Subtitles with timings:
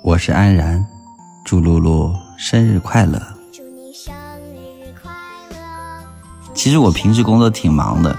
[0.00, 0.86] 我是安然，
[1.44, 3.20] 祝露露生日快乐。
[3.52, 5.10] 祝你生日快
[5.50, 5.56] 乐
[6.54, 8.16] 其实我平时工作挺忙的，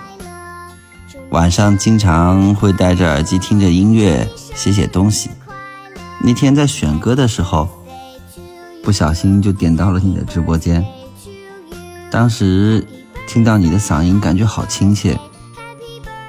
[1.29, 5.29] 晚上经常会戴着耳机听着音乐写写东西。
[6.21, 7.67] 那天在选歌的时候，
[8.83, 10.85] 不小心就点到了你的直播间。
[12.11, 12.85] 当时
[13.25, 15.17] 听到你的嗓音，感觉好亲切，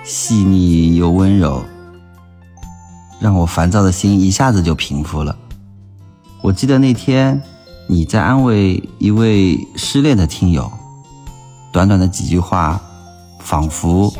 [0.04, 1.64] 细腻又温柔。
[3.20, 5.36] 让我烦躁的心一下子就平复了。
[6.42, 7.40] 我记得那天
[7.86, 10.72] 你在安慰一位失恋的听友，
[11.70, 12.80] 短短的几句话，
[13.40, 14.10] 仿佛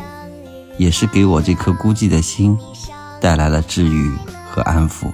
[0.77, 2.55] 也是给我这颗孤寂的心
[3.19, 4.11] 带来了治愈
[4.49, 5.11] 和安抚。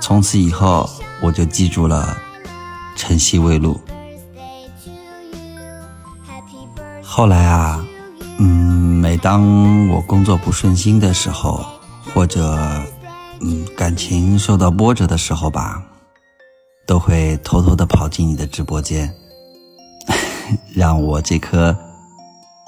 [0.00, 0.88] 从此以后，
[1.20, 2.16] 我就记住了
[2.94, 3.80] 晨曦微露。
[7.02, 7.84] 后来啊。
[9.12, 11.62] 每当我工作不顺心的时候，
[12.14, 12.58] 或者
[13.42, 15.82] 嗯感情受到波折的时候吧，
[16.86, 19.14] 都会偷偷的跑进你的直播间，
[20.74, 21.76] 让我这颗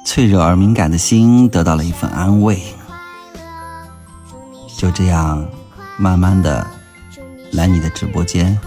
[0.05, 2.62] 脆弱而敏感的心得到了一份安慰。
[4.77, 5.42] 就这样，
[5.97, 6.67] 慢慢的
[7.53, 8.59] 来你的直播间，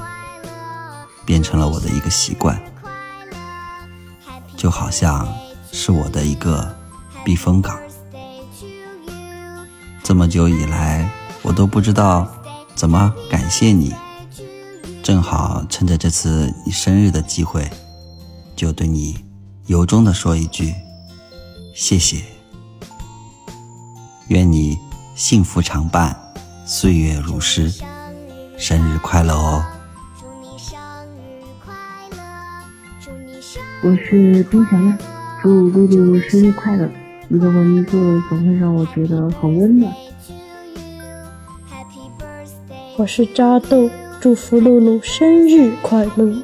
[1.27, 2.59] 变成了我的一个习惯，
[4.55, 5.31] 就好像
[5.71, 6.75] 是我的一个。
[7.27, 7.77] 避风港。
[10.01, 11.11] 这么久以来，
[11.41, 12.25] 我都不知道
[12.73, 13.93] 怎么感谢你。
[15.03, 17.69] 正好趁着这次你生日的机会，
[18.55, 19.25] 就对你
[19.65, 20.73] 由衷的说一句：
[21.75, 22.23] 谢谢。
[24.29, 24.77] 愿你
[25.13, 26.17] 幸福常伴，
[26.65, 27.69] 岁月如诗。
[28.57, 29.65] 生日快乐哦！
[33.83, 34.97] 我是冰小燕，
[35.43, 36.89] 祝露露生日快乐。
[37.29, 39.93] 你的文字总会让我觉得很温暖。
[42.95, 43.89] 我是扎豆，
[44.21, 46.41] 祝福露露生日快乐。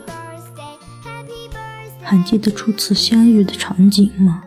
[2.01, 4.43] 还记得初次相遇的场景吗？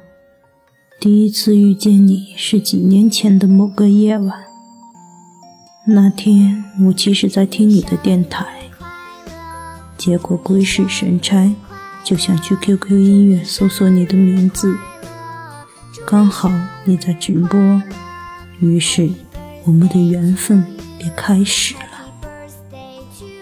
[1.00, 4.44] 第一次遇见你是几年前的某个夜晚。
[5.86, 8.44] 那天我其实在听你的电台，
[9.96, 11.54] 结果鬼使神差，
[12.04, 14.76] 就想去 QQ 音乐搜索你的名字。
[16.06, 16.48] 刚好
[16.84, 17.82] 你在直播，
[18.60, 19.10] 于是
[19.64, 20.64] 我们的缘分
[21.00, 22.78] 便开始了。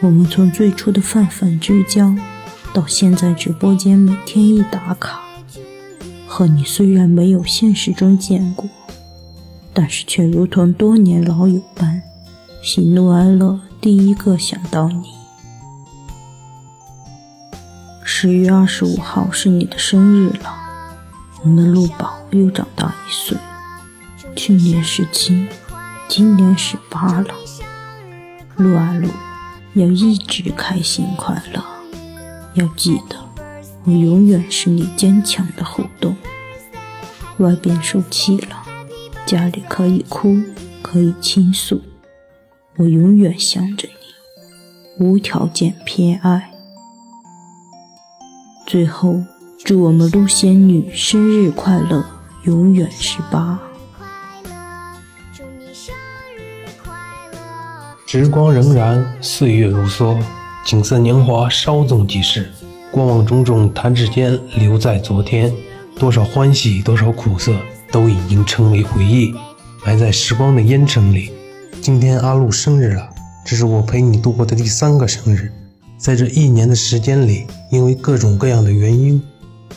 [0.01, 2.15] 我们从最初的泛泛之交，
[2.73, 5.21] 到现在直播间每天一打卡。
[6.27, 8.67] 和你虽然没有现实中见过，
[9.75, 12.01] 但是却如同多年老友般，
[12.63, 15.05] 喜怒哀乐第一个想到你。
[18.03, 20.64] 十月二十五号是你的生日了。
[21.45, 23.37] 我们的陆宝又长大一岁，
[24.35, 25.47] 去年十七，
[26.09, 27.35] 今年十八了。
[28.57, 29.09] 鹿啊鹿，
[29.75, 31.63] 要一直开心快乐，
[32.55, 33.19] 要记得，
[33.85, 36.17] 我永远是你坚强的后盾。
[37.37, 38.63] 外边受气了，
[39.27, 40.39] 家里可以哭，
[40.81, 41.83] 可以倾诉，
[42.77, 43.87] 我永远想着
[44.99, 46.55] 你，无条件偏爱。
[48.67, 49.23] 最后。
[49.65, 52.05] 祝我们陆仙女生日快乐，
[52.43, 53.59] 永远十八。
[58.07, 60.19] 时光荏苒，岁月如梭，
[60.67, 62.53] 锦瑟年华稍纵即逝，
[62.91, 65.51] 过往种种弹指间留在昨天，
[65.99, 67.57] 多少欢喜，多少苦涩，
[67.91, 69.35] 都已经成为回忆，
[69.87, 71.33] 埋在时光的烟尘里。
[71.81, 73.09] 今天阿露生日了，
[73.47, 75.51] 这是我陪你度过的第三个生日，
[75.97, 79.23] 在这一年的时间里，因为各种各样的原因。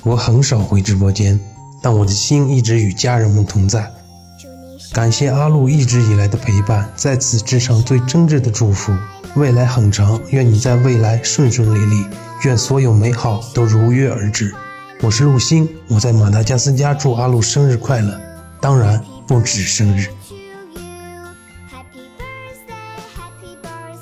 [0.07, 1.37] 我很少回直播间，
[1.81, 3.91] 但我的心一直与家人们同在。
[4.93, 8.93] 感谢阿路一直以来的陪伴，在此致上最真挚的祝福。
[9.35, 12.05] 未来很长，愿你在未来顺顺利利，
[12.45, 14.55] 愿所有美好都如约而至。
[15.01, 18.17] 我是陆星，我在马达加斯加祝阿路生日快乐，
[18.61, 20.05] 当然不止生日。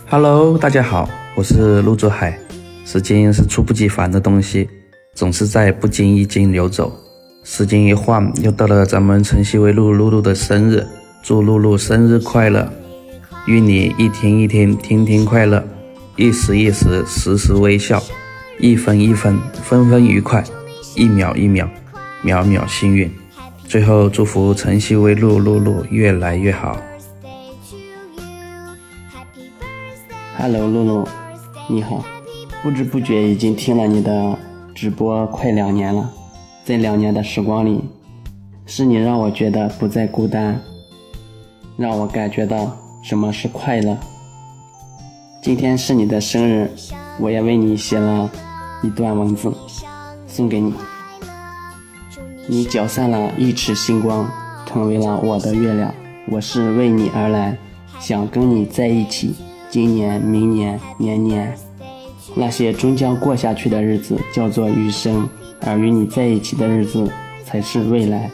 [0.07, 2.37] Hello，大家好，我是陆泽海。
[2.85, 4.69] 时间是猝不及防的东西。
[5.15, 6.91] 总是在不经意间流走，
[7.41, 10.85] 时间一晃，又到了咱们晨曦微露露露的生日，
[11.23, 12.69] 祝露露生日快乐，
[13.47, 15.65] 愿你一天一天天天快乐，
[16.17, 18.03] 一时一时时时微笑，
[18.59, 20.43] 一分一分分分愉快，
[20.97, 21.65] 一秒一秒
[22.21, 23.09] 秒秒幸运。
[23.69, 26.77] 最后祝福晨曦微露露露越来越好。
[30.37, 31.07] Hello，露露，
[31.69, 32.03] 你好，
[32.61, 34.37] 不知不觉已经听了你的。
[34.75, 36.11] 直播快两年了，
[36.65, 37.81] 在两年的时光里，
[38.65, 40.59] 是你让我觉得不再孤单，
[41.77, 43.97] 让我感觉到什么是快乐。
[45.41, 46.69] 今天是你的生日，
[47.21, 48.29] 我也为你写了
[48.83, 49.49] 一段文字，
[50.27, 50.73] 送给你。
[52.45, 54.29] 你搅散了一池星光，
[54.65, 55.89] 成为了我的月亮。
[56.29, 57.57] 我是为你而来，
[58.01, 59.35] 想跟你在一起，
[59.69, 61.55] 今年、明年、年年。
[62.35, 65.27] 那些终将过下去的日子叫做余生，
[65.61, 67.09] 而与你在一起的日子
[67.45, 68.29] 才是未来。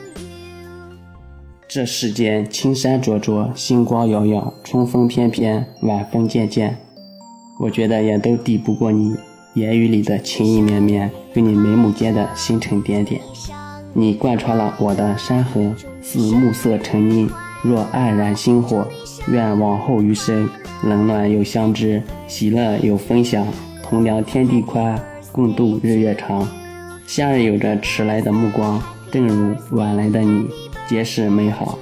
[1.67, 6.77] 这世间青山灼灼，星光遥遥，春风翩翩，晚风渐渐，
[7.61, 9.15] 我觉得也都抵不过你
[9.53, 13.21] 言语里的情意绵绵，与你眉目间的星辰点点。
[13.93, 17.29] 你贯穿了我的山河，似暮色沉溺，
[17.61, 18.87] 若黯然星火。
[19.27, 20.49] 愿往后余生，
[20.83, 23.45] 冷暖有相知，喜乐有分享，
[23.91, 24.97] 同量天地宽，
[25.33, 26.47] 共度日月长。
[27.05, 30.47] 夏日有着迟来的目光，正如晚来的你，
[30.87, 31.77] 皆是美好。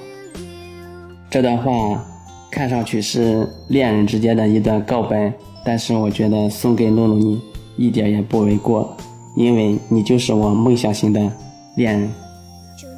[1.30, 2.04] 这段话
[2.50, 5.32] 看上去是恋人之间的一段告白，
[5.64, 7.40] 但是我觉得送给露露你
[7.78, 8.98] 一点也不为过，
[9.36, 11.32] 因为你就是我梦想型的。
[11.76, 12.10] 恋人，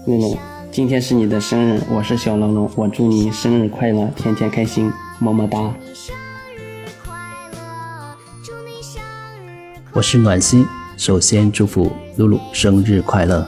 [0.06, 0.38] 露露，
[0.72, 5.76] 今天是你的生日，我是小龙龙，我祝你生日快乐，天天开心，么么哒。
[9.94, 10.66] 我是暖心，
[10.96, 13.46] 首先祝福露露生日快乐。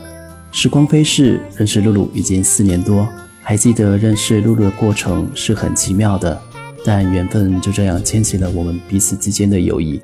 [0.52, 3.08] 时光飞逝，认识露露已经四年多，
[3.42, 6.38] 还记得认识露露的过程是很奇妙的，
[6.84, 10.02] 但缘分就这样牵起了我们彼此之间的友谊。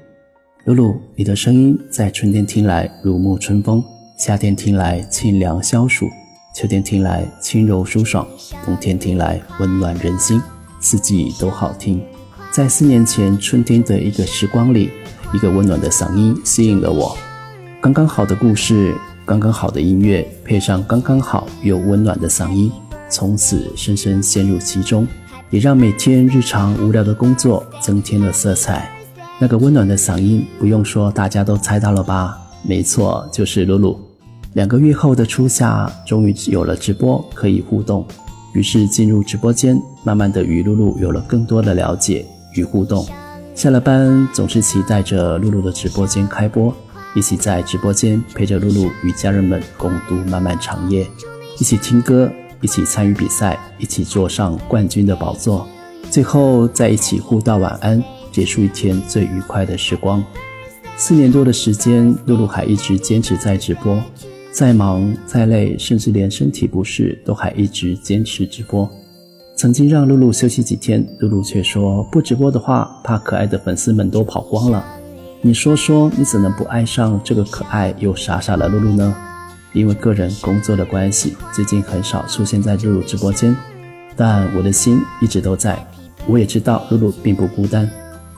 [0.64, 3.84] 露露，你的声音在春天听来如沐春风。
[4.18, 6.08] 夏天听来清凉消暑，
[6.56, 8.26] 秋天听来轻柔舒爽，
[8.64, 10.42] 冬天听来温暖人心，
[10.80, 12.02] 四季都好听。
[12.50, 14.90] 在四年前春天的一个时光里，
[15.34, 17.16] 一个温暖的嗓音吸引了我。
[17.82, 18.96] 刚刚好的故事，
[19.26, 22.72] 刚刚好的音乐，配上刚刚好又温暖的嗓音，
[23.10, 25.08] 从此深深陷入其中，
[25.50, 28.90] 也让每天日常无聊的工作增添了色彩。
[29.40, 32.38] 那个温暖的嗓音，不用说，大家都猜到了吧？
[32.64, 33.98] 没错，就是露露。
[34.54, 38.06] 两个月后的初夏，终于有了直播可以互动，
[38.54, 42.26] 于是进入直播间，慢慢的与露露有了更多的了解
[42.56, 43.08] 与互动。
[43.60, 46.74] 下了班，总是期待着露露的直播间开播，
[47.14, 51.06] 一起在直播间陪着露露与家人们共度漫漫长夜，
[51.60, 55.68] 一起听歌，一起参与比赛，一起坐上冠军的宝座，
[56.10, 58.02] 最后在一起互道晚安，
[58.32, 60.24] 结束一天最愉快的时光。
[60.96, 64.02] 四年多的时间，露露还一直坚持在直播。
[64.54, 68.90] 再忙再累，甚至连身体不适都还一直坚持直播。
[69.60, 74.82] 曾经让露露休息几天，露露却说不直播的话，怕可爱的粉丝们都跑光了。
[75.42, 79.14] 你说说，你怎能不爱上这个可爱又傻傻的露露呢？
[79.74, 83.54] 因为个人工作的关系，最近很少出现在露露直播间，
[84.16, 85.78] 但我的心一直都在。
[86.26, 87.90] 我也知道露露并不孤单，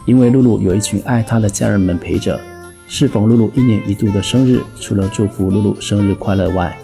[0.07, 2.39] 因为露露有一群爱她的家人们陪着。
[2.87, 6.75] 适逢露露一年一度的生日，除了祝福露露生日快乐外，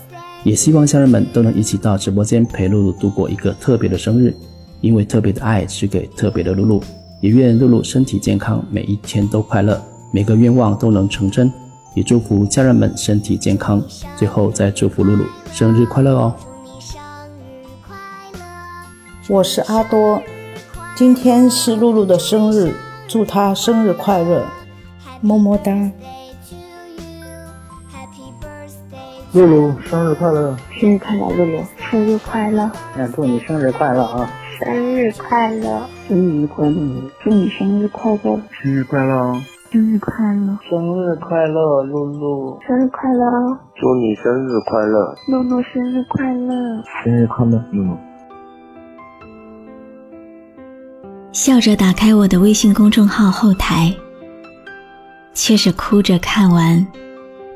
[0.44, 4.34] 也希望家人们都能一起到直播间陪露露度过一个特别的生日，
[4.82, 6.82] 因为特别的爱是给特别的露露。
[7.20, 9.82] 也愿露露身体健康，每一天都快乐，
[10.12, 11.52] 每个愿望都能成真。
[11.96, 13.82] 也祝福家人们身体健康。
[14.16, 16.36] 最后再祝福露露生日快乐哦！
[19.28, 20.22] 我是阿多，
[20.96, 22.72] 今天是露露的生日，
[23.08, 24.46] 祝她生日快乐。
[25.20, 25.72] 么么哒，
[29.34, 30.56] 露露生日快乐！
[30.72, 32.72] 生日快乐，露露生日快乐！
[32.96, 34.30] 哎，祝你生日快乐啊！
[34.58, 35.90] 生日快乐！
[36.08, 37.12] 生日快乐！
[37.22, 38.40] 祝你生日快乐！
[38.52, 39.34] 生日快乐！
[39.70, 40.58] 生日快乐！
[40.70, 42.58] 生日快乐，露露！
[42.66, 43.60] 生日快乐！
[43.76, 45.16] 祝你生日快乐！
[45.28, 46.84] 露露生日快乐！
[47.04, 47.98] 生日快乐，露露！
[51.34, 53.94] 笑着打开我的微信公众号后台。
[55.34, 56.88] 却是哭着看完、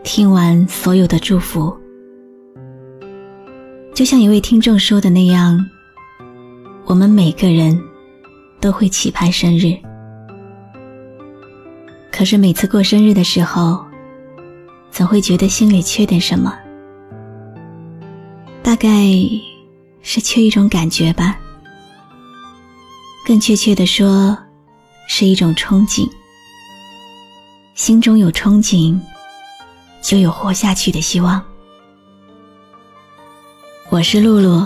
[0.04, 1.76] 听完所有的祝福，
[3.94, 5.64] 就像一位听众说的那样，
[6.86, 7.80] 我们每个人
[8.60, 9.78] 都会期盼生日，
[12.12, 13.86] 可是每次过生日的时候，
[14.92, 16.58] 总会觉得心里缺点什么，
[18.64, 18.90] 大概
[20.02, 21.40] 是缺一种感觉吧，
[23.26, 24.36] 更确切的说，
[25.08, 26.10] 是一种憧憬。
[27.76, 29.00] 心中有憧憬，
[30.02, 31.42] 就有活下去的希望。
[33.90, 34.66] 我是露露，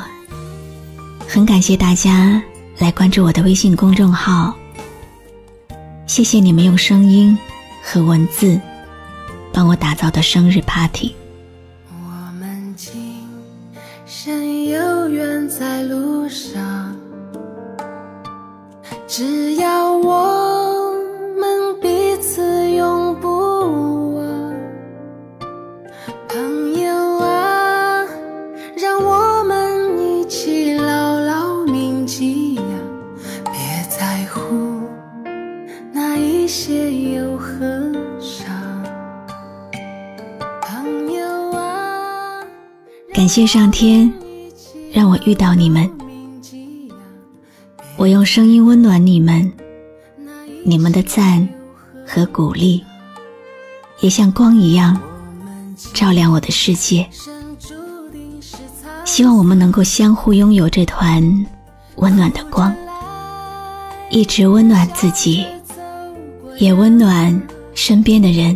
[1.27, 2.41] 很感谢大家
[2.77, 4.55] 来关注我的微信公众号。
[6.07, 7.37] 谢谢你们用声音
[7.83, 8.59] 和文字
[9.51, 11.13] 帮我打造的生日 party。
[11.89, 13.27] 我们今
[14.05, 16.95] 生有缘在路上，
[19.07, 20.34] 只要我。
[43.25, 44.13] 感谢上天
[44.94, 45.89] 让我遇到你们，
[47.98, 49.51] 我用声音温暖你们，
[50.63, 51.50] 你们的赞
[52.05, 52.84] 和鼓励，
[54.00, 55.01] 也像光一样
[55.91, 57.10] 照亮我的世界。
[59.05, 61.24] 希望我们能够相互拥有这团
[61.96, 62.72] 温暖的光，
[64.12, 65.44] 一直温暖自己，
[66.60, 67.41] 也温暖
[67.74, 68.55] 身边的人。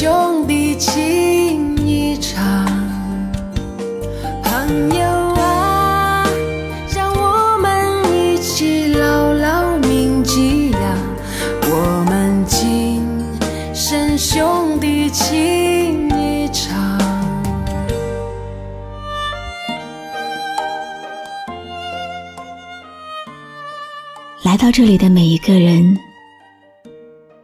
[0.00, 2.64] 兄弟情一场。
[4.42, 6.24] 朋友啊，
[6.88, 10.96] 让我们一起牢牢铭记呀，
[11.64, 13.02] 我们今
[13.74, 16.98] 生兄弟情一场。
[24.44, 25.94] 来到这里的每一个人，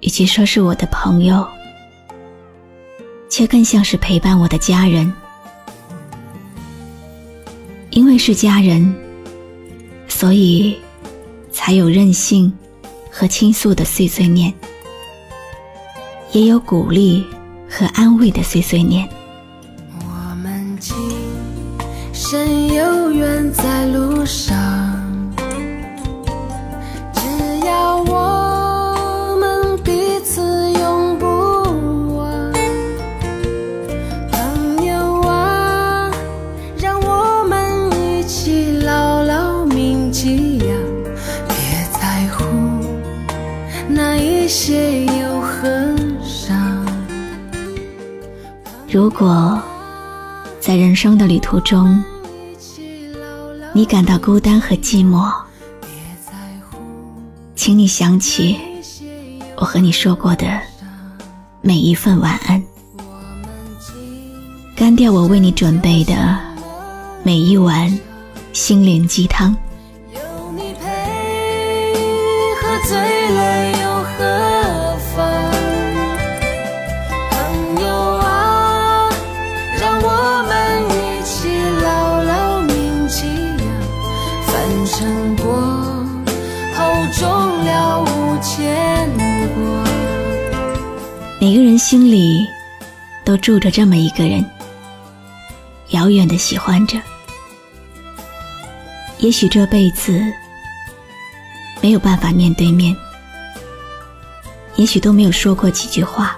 [0.01, 1.47] 与其说是我的朋友，
[3.37, 5.13] 却更像是陪伴我的家人。
[7.91, 8.95] 因为是家人，
[10.09, 10.79] 所以
[11.53, 12.51] 才有任性
[13.11, 14.51] 和倾诉的碎碎念，
[16.33, 17.27] 也有鼓励
[17.69, 19.07] 和安慰的碎碎念。
[20.01, 20.97] 我们今
[22.15, 24.57] 生有缘在路上，
[48.97, 49.61] 如果
[50.59, 52.03] 在人生的旅途中，
[53.75, 55.31] 你感到孤单和寂寞，
[57.55, 58.59] 请你想起
[59.57, 60.47] 我和你说过的
[61.61, 62.63] 每一份晚安，
[64.75, 66.39] 干掉我为你准备的
[67.23, 68.01] 每一碗
[68.55, 69.55] 心灵鸡汤。
[91.89, 92.45] 心里
[93.25, 94.45] 都住着这么一个人，
[95.91, 97.01] 遥远的喜欢着。
[99.19, 100.21] 也许这辈子
[101.81, 102.93] 没有办法面对面，
[104.75, 106.37] 也许都没有说过几句话，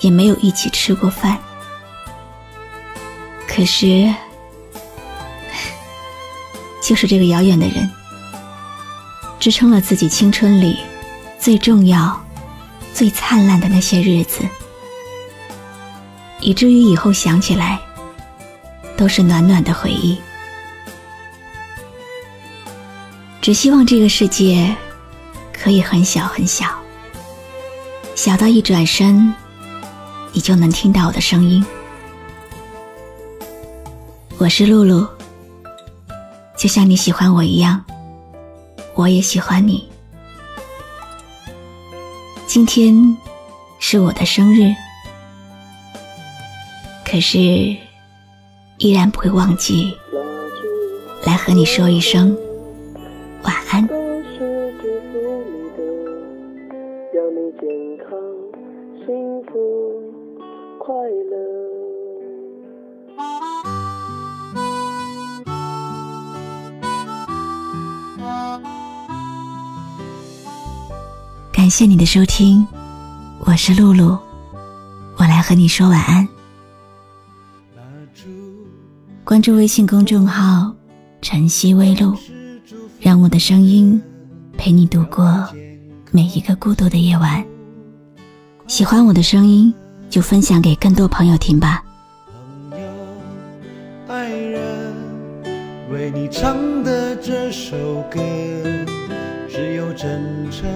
[0.00, 1.38] 也没有一起吃过饭。
[3.46, 4.12] 可是，
[6.82, 7.88] 就是这个遥远的人，
[9.38, 10.80] 支撑了自己青春里
[11.38, 12.20] 最重要。
[12.94, 14.42] 最灿烂的那些日子，
[16.40, 17.80] 以至于以后想起来，
[18.96, 20.18] 都是暖暖的回忆。
[23.40, 24.74] 只希望这个世界
[25.52, 26.66] 可以很小很小，
[28.14, 29.34] 小到一转身，
[30.32, 31.64] 你就能听到我的声音。
[34.36, 35.06] 我是露露，
[36.56, 37.82] 就像你喜欢我一样，
[38.94, 39.89] 我也喜欢你。
[42.60, 43.16] 今天
[43.78, 44.74] 是我的生日，
[47.06, 47.38] 可是
[48.76, 49.96] 依然不会忘记
[51.24, 52.36] 来和你说一声
[53.44, 53.99] 晚安。
[71.70, 72.66] 感谢你的收听，
[73.38, 74.18] 我是露露，
[75.16, 76.26] 我来和你说晚安。
[79.22, 80.74] 关注微信公众号
[81.22, 82.12] “晨曦微露”，
[82.98, 84.02] 让我的声音
[84.58, 85.48] 陪你度过
[86.10, 87.40] 每一个孤独的夜晚。
[88.66, 89.72] 喜欢我的声音，
[90.08, 91.84] 就分享给更多朋友听吧。
[92.68, 92.88] 朋友
[94.08, 94.92] 爱人
[95.92, 97.76] 为你唱的这首
[98.10, 98.18] 歌，
[99.48, 100.68] 只有真诚、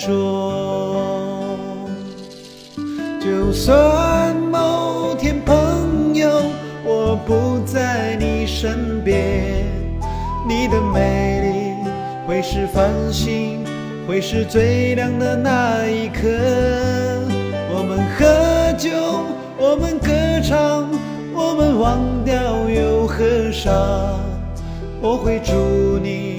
[0.00, 1.58] 说。
[3.20, 6.30] 就算某天朋友
[6.82, 9.66] 我不在你身边，
[10.48, 11.74] 你的美丽
[12.26, 13.62] 会是繁星，
[14.08, 16.22] 会是最亮的那一刻。
[17.72, 18.90] 我们喝酒，
[19.58, 20.08] 我们歌
[20.42, 20.88] 唱，
[21.34, 22.34] 我们忘掉
[22.70, 23.70] 又何伤？
[25.02, 25.52] 我会祝
[25.98, 26.29] 你